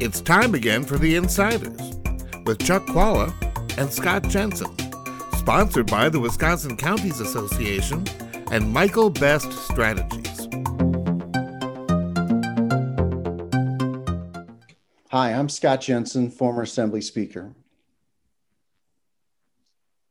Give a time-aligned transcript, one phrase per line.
[0.00, 1.76] It's time again for The Insiders
[2.46, 3.34] with Chuck Chvala
[3.78, 4.72] and Scott Jensen,
[5.36, 8.06] sponsored by the Wisconsin Counties Association
[8.52, 10.48] and Michael Best Strategies.
[15.10, 17.50] Hi, I'm Scott Jensen, former Assembly Speaker.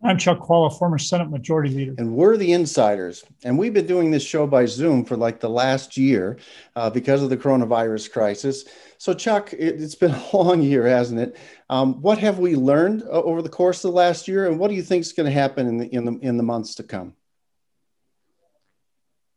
[0.07, 1.95] I'm Chuck Chvala, former Senate Majority Leader.
[1.97, 3.25] And we're the insiders.
[3.43, 6.37] And we've been doing this show by Zoom for like the last year
[6.77, 8.63] uh, because of the coronavirus crisis.
[8.97, 11.37] So, Chuck, it, has been a long year, hasn't it?
[11.69, 14.47] Um, what have we learned uh, over the course of the last year?
[14.47, 16.43] And what do you think is going to happen in the, in, the, in the
[16.43, 17.13] months to come?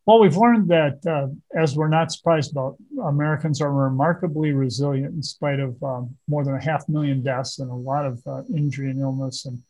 [0.07, 5.23] Well, we've learned that, uh, as we're not surprised about, Americans are remarkably resilient in
[5.25, 8.91] spite of um, more than a half million deaths and a lot of uh, injury
[8.91, 9.61] and illness and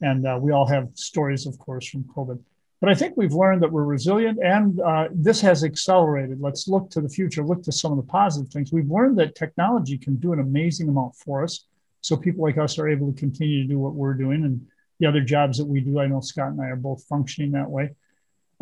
[0.00, 2.38] and uh, we all have stories, of course, from COVID.
[2.80, 6.40] But I think we've learned that we're resilient and uh, this has accelerated.
[6.40, 8.72] Let's look to the future, look to some of the positive things.
[8.72, 11.66] We've learned that technology can do an amazing amount for us.
[12.00, 14.66] So people like us are able to continue to do what we're doing and
[14.98, 16.00] the other jobs that we do.
[16.00, 17.90] I know Scott and I are both functioning that way.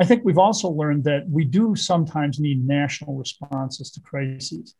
[0.00, 4.74] I think we've also learned that we do sometimes need national responses to crises.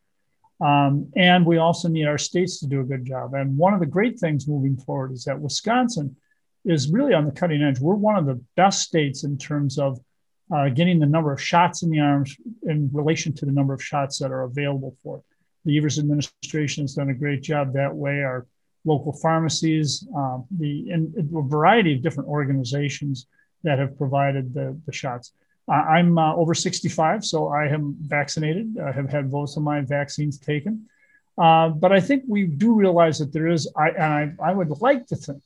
[0.61, 3.35] Um, and we also need our states to do a good job.
[3.35, 6.17] And one of the great things moving forward is that Wisconsin
[6.69, 7.81] is really on the cutting edge.
[7.81, 9.99] We're one of the best states in terms of
[10.55, 13.83] uh, getting the number of shots in the arms in relation to the number of
[13.83, 15.25] shots that are available for it.
[15.65, 18.23] The Evers administration has done a great job that way.
[18.23, 18.47] Our
[18.85, 23.27] local pharmacies, uh, the a variety of different organizations
[23.65, 25.33] that have provided the, the shots.
[25.69, 28.79] Uh, I'm uh, over 65, so I am vaccinated.
[28.79, 30.87] I have had both of my vaccines taken.
[31.37, 35.07] Uh, but I think we do realize that there is, I, I, I would like
[35.09, 35.43] to think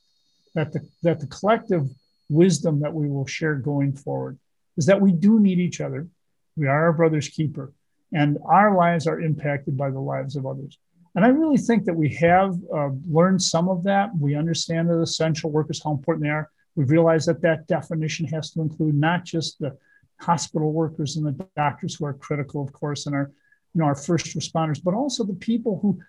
[0.55, 1.87] that the, that the collective
[2.29, 4.37] wisdom that we will share going forward
[4.77, 6.07] is that we do need each other.
[6.55, 7.73] We are our brother's keeper,
[8.11, 10.77] and our lives are impacted by the lives of others.
[11.15, 14.09] And I really think that we have uh, learned some of that.
[14.17, 16.49] We understand the essential workers, how important they are.
[16.75, 19.77] We've realized that that definition has to include not just the
[20.19, 23.31] hospital workers and the doctors who are critical, of course, and our,
[23.73, 25.99] you know, our first responders, but also the people who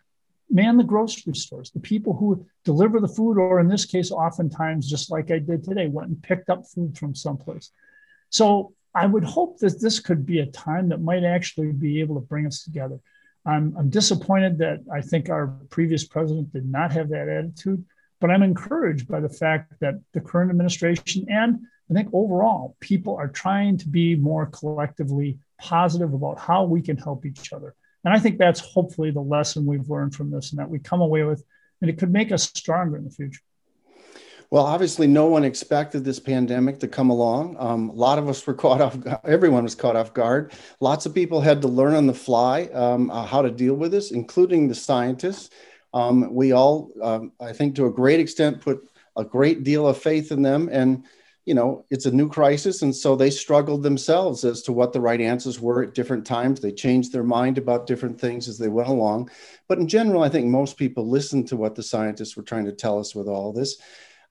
[0.54, 4.88] man the grocery stores, the people who deliver the food, or in this case, oftentimes,
[4.88, 7.70] just like I did today, went and picked up food from someplace.
[8.30, 12.14] So I would hope that this could be a time that might actually be able
[12.14, 13.00] to bring us together.
[13.44, 17.84] I'm, I'm disappointed that I think our previous president did not have that attitude,
[18.20, 21.58] but I'm encouraged by the fact that the current administration and
[21.90, 26.96] I think overall people are trying to be more collectively positive about how we can
[26.96, 27.74] help each other.
[28.04, 31.00] And I think that's hopefully the lesson we've learned from this and that we come
[31.00, 31.42] away with,
[31.80, 33.40] and it could make us stronger in the future.
[34.50, 37.56] Well, obviously, no one expected this pandemic to come along.
[37.58, 38.96] Um, a lot of us were caught off.
[39.24, 40.52] Everyone was caught off guard.
[40.80, 43.90] Lots of people had to learn on the fly um, uh, how to deal with
[43.90, 45.50] this, including the scientists.
[45.92, 48.86] Um, we all, um, I think, to a great extent, put
[49.16, 51.04] a great deal of faith in them, and
[51.46, 52.80] you know, it's a new crisis.
[52.82, 56.60] And so they struggled themselves as to what the right answers were at different times.
[56.60, 59.30] They changed their mind about different things as they went along.
[59.68, 62.72] But in general, I think most people listened to what the scientists were trying to
[62.72, 63.76] tell us with all this.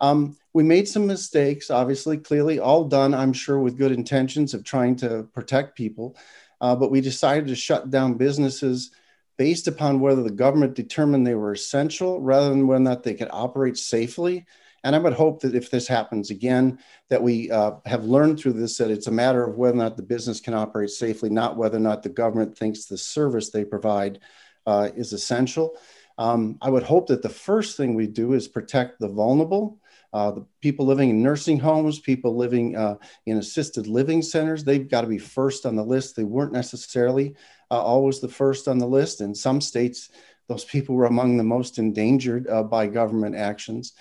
[0.01, 4.63] Um, we made some mistakes, obviously, clearly, all done, I'm sure, with good intentions of
[4.63, 6.17] trying to protect people.
[6.59, 8.91] Uh, but we decided to shut down businesses
[9.37, 13.13] based upon whether the government determined they were essential rather than whether or not they
[13.13, 14.45] could operate safely
[14.83, 16.79] and I would hope that if this happens again,
[17.09, 19.95] that we uh, have learned through this that it's a matter of whether or not
[19.95, 23.63] the business can operate safely, not whether or not the government thinks the service they
[23.63, 24.19] provide
[24.65, 25.77] uh, is essential.
[26.17, 29.79] Um, I would hope that the first thing we do is protect the vulnerable.
[30.11, 34.89] Uh, the people living in nursing homes, people living uh, in assisted living centers, they've
[34.89, 36.15] got to be first on the list.
[36.15, 37.35] They weren't necessarily
[37.71, 39.21] uh, always the first on the list.
[39.21, 40.09] In some states,
[40.47, 43.93] those people were among the most endangered uh, by government actions.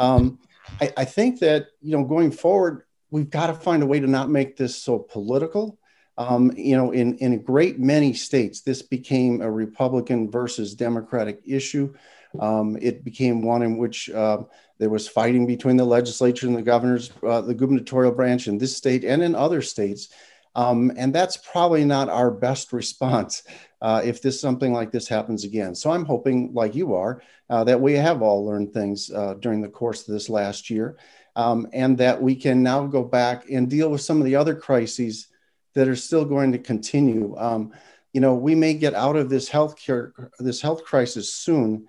[0.00, 0.38] Um,
[0.80, 4.06] I, I, think that you know going forward, we've got to find a way to
[4.06, 5.78] not make this so political.
[6.16, 11.40] Um, you know, in in a great many states, this became a Republican versus Democratic
[11.46, 11.94] issue.
[12.38, 14.38] Um, it became one in which uh,
[14.78, 18.76] there was fighting between the legislature and the governors, uh, the gubernatorial branch in this
[18.76, 20.08] state and in other states.
[20.54, 23.42] Um, and that's probably not our best response
[23.80, 25.74] uh, if this something like this happens again.
[25.74, 29.60] So I'm hoping, like you are, uh, that we have all learned things uh, during
[29.60, 30.98] the course of this last year,
[31.36, 34.54] um, and that we can now go back and deal with some of the other
[34.54, 35.28] crises
[35.74, 37.34] that are still going to continue.
[37.38, 37.72] Um,
[38.12, 41.86] you know, we may get out of this healthcare this health crisis soon,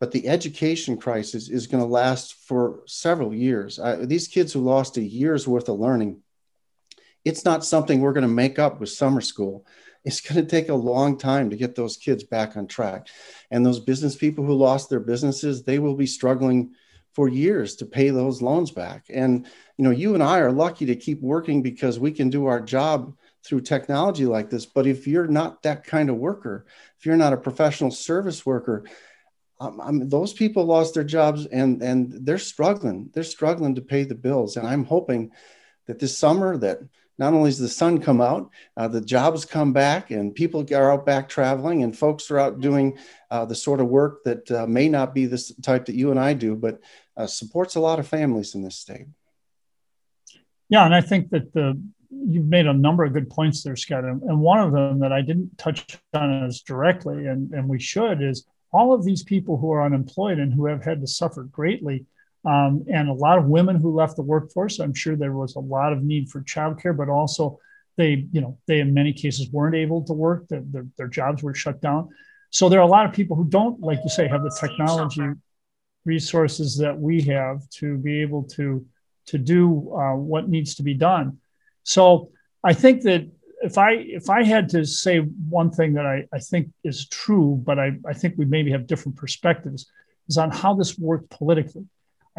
[0.00, 3.78] but the education crisis is going to last for several years.
[4.00, 6.22] these kids who lost a year's worth of learning
[7.24, 9.66] it's not something we're going to make up with summer school.
[10.04, 13.08] It's going to take a long time to get those kids back on track.
[13.50, 16.74] And those business people who lost their businesses, they will be struggling
[17.14, 19.06] for years to pay those loans back.
[19.10, 22.46] And you know, you and I are lucky to keep working because we can do
[22.46, 23.14] our job
[23.44, 24.66] through technology like this.
[24.66, 26.66] But if you're not that kind of worker,
[26.98, 28.84] if you're not a professional service worker,
[29.58, 33.10] um, I mean, those people lost their jobs and and they're struggling.
[33.12, 34.56] They're struggling to pay the bills.
[34.56, 35.32] And I'm hoping
[35.86, 36.80] that this summer that
[37.18, 40.92] not only does the sun come out, uh, the jobs come back, and people are
[40.92, 42.96] out back traveling, and folks are out doing
[43.30, 46.18] uh, the sort of work that uh, may not be the type that you and
[46.18, 46.80] I do, but
[47.16, 49.06] uh, supports a lot of families in this state.
[50.70, 51.78] Yeah, and I think that the
[52.10, 54.04] you've made a number of good points there, Scott.
[54.04, 57.78] And, and one of them that I didn't touch on as directly, and, and we
[57.78, 61.44] should, is all of these people who are unemployed and who have had to suffer
[61.44, 62.04] greatly
[62.44, 64.78] um, and a lot of women who left the workforce.
[64.78, 67.58] I'm sure there was a lot of need for childcare, but also
[67.96, 70.48] they, you know, they in many cases weren't able to work.
[70.48, 72.08] Their, their, their jobs were shut down.
[72.50, 75.28] So there are a lot of people who don't, like you say, have the technology
[76.04, 78.86] resources that we have to be able to
[79.26, 81.38] to do uh, what needs to be done.
[81.84, 82.30] So
[82.64, 83.30] I think that
[83.62, 87.62] if I if I had to say one thing that I, I think is true,
[87.64, 89.90] but I, I think we maybe have different perspectives,
[90.28, 91.86] is on how this worked politically.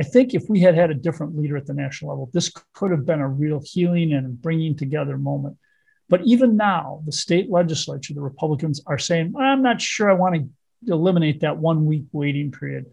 [0.02, 2.90] I think if we had had a different leader at the national level, this could
[2.90, 5.58] have been a real healing and bringing together moment.
[6.10, 10.34] But even now, the state legislature, the Republicans are saying, I'm not sure I want
[10.38, 12.88] to eliminate that one week waiting period.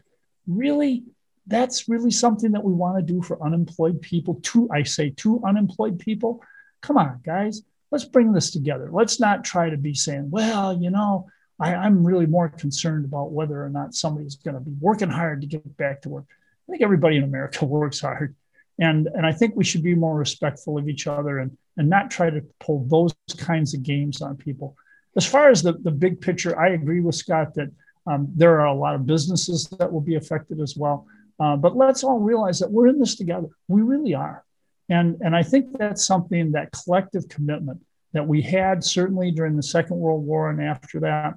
[0.47, 1.05] Really?
[1.47, 4.41] That's really something that we want to do for unemployed people.
[4.43, 6.43] Two, I say, two unemployed people.
[6.83, 8.91] Come on, guys, let's bring this together.
[8.93, 11.27] Let's not try to be saying, well, you know,
[11.59, 15.41] I, I'm really more concerned about whether or not somebody's going to be working hard
[15.41, 16.27] to get back to work.
[16.69, 18.35] I think everybody in America works hard.
[18.81, 22.11] And, and I think we should be more respectful of each other and, and not
[22.11, 24.77] try to pull those kinds of games on people.
[25.17, 27.73] As far as the, the big picture, I agree with Scott that
[28.07, 31.07] um, there are a lot of businesses that will be affected as well.
[31.41, 33.49] Uh, but let's all realize that we're in this together.
[33.67, 34.45] We really are.
[34.89, 39.63] And, and I think that's something that collective commitment that we had certainly during the
[39.63, 41.35] Second World War and after that.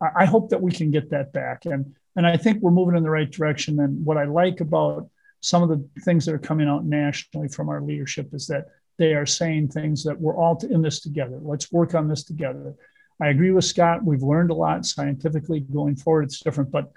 [0.00, 1.66] I, I hope that we can get that back.
[1.66, 3.80] And, and I think we're moving in the right direction.
[3.80, 5.08] And what I like about
[5.40, 8.66] some of the things that are coming out nationally from our leadership is that
[8.98, 11.38] they are saying things that we're all in this together.
[11.40, 12.74] Let's work on this together.
[13.20, 14.04] I agree with Scott.
[14.04, 16.24] We've learned a lot scientifically going forward.
[16.24, 16.90] It's different, but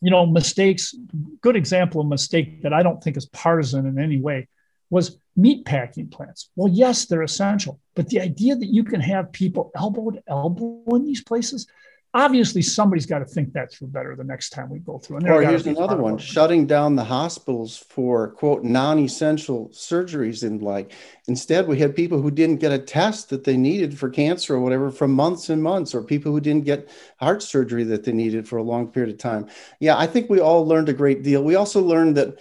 [0.00, 0.94] you know, mistakes.
[1.40, 4.48] Good example of mistake that I don't think is partisan in any way
[4.90, 6.50] was meat packing plants.
[6.56, 10.84] Well, yes, they're essential, but the idea that you can have people elbow to elbow
[10.94, 11.66] in these places,
[12.14, 15.18] obviously somebody's got to think that through better the next time we go through.
[15.18, 20.92] And or here's another one: shutting down the hospitals for quote non-essential surgeries and like.
[21.26, 24.60] Instead, we had people who didn't get a test that they needed for cancer or
[24.60, 26.88] whatever for months and months, or people who didn't get
[27.18, 29.48] heart surgery that they needed for a long period of time.
[29.80, 31.42] Yeah, I think we all learned a great deal.
[31.42, 32.40] We also learned that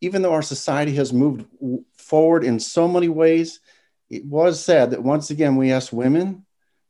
[0.00, 1.46] even though our society has moved
[1.96, 3.60] forward in so many ways,
[4.10, 6.44] it was sad that once again we asked women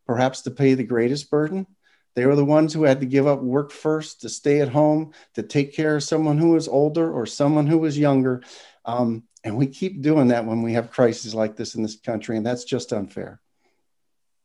[0.07, 1.67] perhaps to pay the greatest burden
[2.15, 5.13] they were the ones who had to give up work first to stay at home,
[5.35, 8.43] to take care of someone who was older or someone who was younger.
[8.85, 12.37] Um, and we keep doing that when we have crises like this in this country,
[12.37, 13.41] and that's just unfair.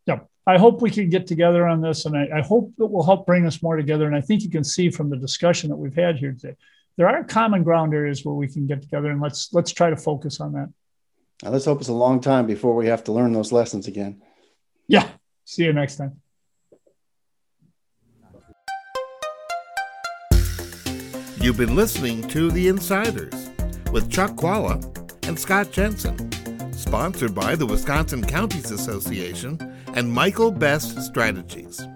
[0.06, 3.04] Yeah, I hope we can get together on this, and I, I hope it will
[3.04, 4.08] help bring us more together.
[4.08, 6.56] And I think you can see from the discussion that we've had here today,
[6.96, 9.98] there are common ground areas where we can get together, and let's let's try to
[9.98, 10.70] focus on that.
[11.44, 14.24] Now, let's hope it's a long time before we have to learn those lessons again.
[14.88, 15.08] Yeah.
[15.46, 16.22] See you next time.
[21.48, 23.52] You've been listening to The Insiders
[23.94, 24.84] with Chuck Chvala
[25.30, 26.30] and Scott Jensen,
[26.74, 29.58] sponsored by the Wisconsin Counties Association
[29.94, 31.88] and Michael Best Strategies.